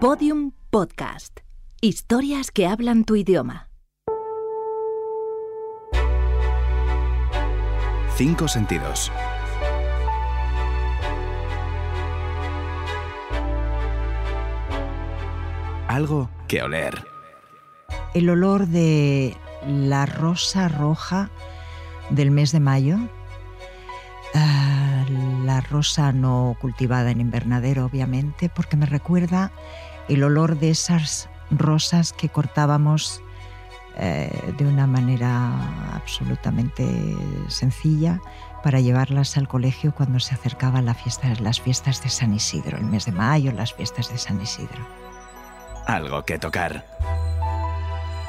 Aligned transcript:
Podium 0.00 0.52
Podcast. 0.70 1.40
Historias 1.80 2.52
que 2.52 2.68
hablan 2.68 3.02
tu 3.02 3.16
idioma. 3.16 3.68
Cinco 8.14 8.46
sentidos. 8.46 9.10
Algo 15.88 16.30
que 16.46 16.62
oler. 16.62 17.04
El 18.14 18.30
olor 18.30 18.68
de 18.68 19.36
la 19.66 20.06
rosa 20.06 20.68
roja 20.68 21.28
del 22.10 22.30
mes 22.30 22.52
de 22.52 22.60
mayo. 22.60 22.98
Ah, 24.32 24.67
la 25.58 25.68
rosa 25.68 26.12
no 26.12 26.56
cultivada 26.60 27.10
en 27.10 27.20
invernadero, 27.20 27.84
obviamente, 27.84 28.48
porque 28.48 28.76
me 28.76 28.86
recuerda 28.86 29.50
el 30.08 30.22
olor 30.22 30.56
de 30.60 30.70
esas 30.70 31.28
rosas 31.50 32.12
que 32.12 32.28
cortábamos 32.28 33.20
eh, 33.96 34.54
de 34.56 34.64
una 34.64 34.86
manera 34.86 35.94
absolutamente 35.94 36.86
sencilla 37.48 38.20
para 38.62 38.78
llevarlas 38.78 39.36
al 39.36 39.48
colegio 39.48 39.92
cuando 39.92 40.20
se 40.20 40.34
acercaban 40.34 40.86
la 40.86 40.94
fiesta, 40.94 41.28
las 41.40 41.60
fiestas 41.60 42.04
de 42.04 42.08
San 42.08 42.32
Isidro, 42.34 42.78
el 42.78 42.84
mes 42.84 43.06
de 43.06 43.12
mayo, 43.12 43.50
las 43.50 43.74
fiestas 43.74 44.12
de 44.12 44.18
San 44.18 44.40
Isidro. 44.40 44.86
Algo 45.88 46.24
que 46.24 46.38
tocar. 46.38 46.86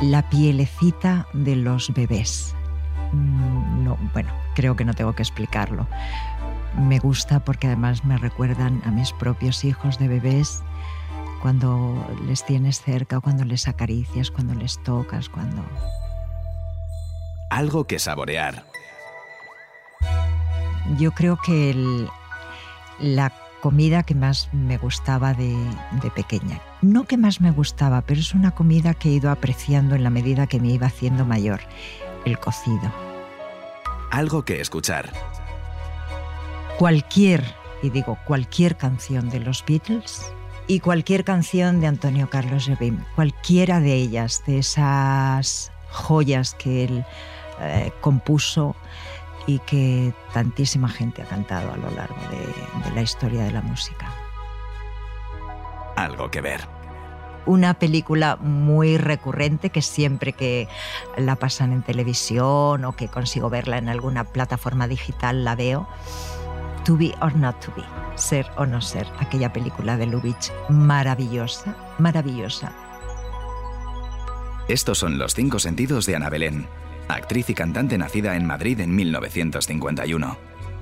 La 0.00 0.28
pielecita 0.28 1.28
de 1.34 1.54
los 1.54 1.94
bebés. 1.94 2.52
Mm, 3.12 3.84
No, 3.84 3.96
bueno, 4.12 4.32
creo 4.54 4.76
que 4.76 4.84
no 4.84 4.94
tengo 4.94 5.12
que 5.12 5.22
explicarlo. 5.22 5.86
Me 6.78 6.98
gusta 6.98 7.40
porque 7.40 7.66
además 7.66 8.04
me 8.04 8.16
recuerdan 8.18 8.82
a 8.84 8.90
mis 8.90 9.12
propios 9.12 9.64
hijos 9.64 9.98
de 9.98 10.08
bebés 10.08 10.62
cuando 11.42 12.06
les 12.26 12.44
tienes 12.46 12.80
cerca, 12.80 13.20
cuando 13.20 13.44
les 13.44 13.68
acaricias, 13.68 14.30
cuando 14.30 14.54
les 14.54 14.82
tocas, 14.82 15.28
cuando... 15.28 15.62
Algo 17.50 17.84
que 17.86 17.98
saborear. 17.98 18.64
Yo 20.98 21.12
creo 21.12 21.36
que 21.44 21.70
el- 21.70 22.08
la 22.98 23.32
comida 23.60 24.02
que 24.02 24.14
más 24.14 24.48
me 24.52 24.78
gustaba 24.78 25.34
de, 25.34 25.54
de 26.02 26.10
pequeña, 26.10 26.60
no 26.80 27.04
que 27.04 27.16
más 27.16 27.40
me 27.40 27.50
gustaba, 27.50 28.00
pero 28.02 28.20
es 28.20 28.34
una 28.34 28.52
comida 28.52 28.94
que 28.94 29.08
he 29.10 29.12
ido 29.12 29.30
apreciando 29.30 29.94
en 29.94 30.02
la 30.04 30.10
medida 30.10 30.46
que 30.46 30.58
me 30.60 30.68
iba 30.68 30.86
haciendo 30.86 31.24
mayor, 31.24 31.60
el 32.24 32.38
cocido. 32.38 32.90
Algo 34.10 34.44
que 34.44 34.60
escuchar. 34.60 35.12
Cualquier, 36.82 37.44
y 37.80 37.90
digo 37.90 38.18
cualquier 38.24 38.76
canción 38.76 39.30
de 39.30 39.38
los 39.38 39.64
Beatles 39.64 40.32
y 40.66 40.80
cualquier 40.80 41.22
canción 41.22 41.80
de 41.80 41.86
Antonio 41.86 42.28
Carlos 42.28 42.66
Jobim, 42.66 43.04
cualquiera 43.14 43.78
de 43.78 43.94
ellas, 43.94 44.42
de 44.48 44.58
esas 44.58 45.70
joyas 45.92 46.54
que 46.54 46.82
él 46.82 47.04
eh, 47.60 47.92
compuso 48.00 48.74
y 49.46 49.60
que 49.60 50.12
tantísima 50.32 50.88
gente 50.88 51.22
ha 51.22 51.26
cantado 51.26 51.72
a 51.72 51.76
lo 51.76 51.88
largo 51.92 52.20
de, 52.32 52.88
de 52.88 52.94
la 52.96 53.02
historia 53.02 53.44
de 53.44 53.52
la 53.52 53.60
música. 53.62 54.12
Algo 55.94 56.32
que 56.32 56.40
ver. 56.40 56.62
Una 57.46 57.74
película 57.74 58.34
muy 58.40 58.98
recurrente 58.98 59.70
que 59.70 59.82
siempre 59.82 60.32
que 60.32 60.66
la 61.16 61.36
pasan 61.36 61.72
en 61.72 61.84
televisión 61.84 62.84
o 62.84 62.96
que 62.96 63.06
consigo 63.06 63.50
verla 63.50 63.78
en 63.78 63.88
alguna 63.88 64.24
plataforma 64.24 64.88
digital 64.88 65.44
la 65.44 65.54
veo. 65.54 65.86
To 66.84 66.96
be 66.96 67.14
or 67.20 67.36
not 67.36 67.60
to 67.64 67.72
be, 67.76 67.84
ser 68.16 68.44
o 68.56 68.66
no 68.66 68.80
ser, 68.80 69.06
aquella 69.18 69.52
película 69.52 69.96
de 69.96 70.06
Lubitsch 70.06 70.50
maravillosa, 70.68 71.76
maravillosa. 71.98 72.72
Estos 74.68 74.98
son 74.98 75.18
los 75.18 75.34
cinco 75.34 75.60
sentidos 75.60 76.06
de 76.06 76.16
Ana 76.16 76.28
Belén, 76.28 76.66
actriz 77.08 77.50
y 77.50 77.54
cantante 77.54 77.96
nacida 77.98 78.34
en 78.36 78.46
Madrid 78.46 78.80
en 78.80 78.96
1951. 78.96 80.36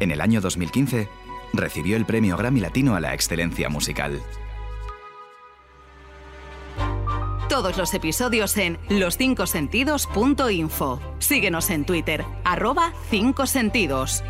En 0.00 0.10
el 0.10 0.20
año 0.20 0.40
2015 0.40 1.08
recibió 1.52 1.96
el 1.96 2.06
premio 2.06 2.36
Grammy 2.36 2.58
Latino 2.60 2.96
a 2.96 3.00
la 3.00 3.14
excelencia 3.14 3.68
musical. 3.68 4.20
Todos 7.48 7.76
los 7.76 7.94
episodios 7.94 8.56
en 8.56 8.78
loscincosentidos.info. 8.88 11.00
Síguenos 11.20 11.70
en 11.70 11.84
Twitter, 11.84 12.24
arroba 12.42 12.92
5 13.10 13.46
sentidos. 13.46 14.24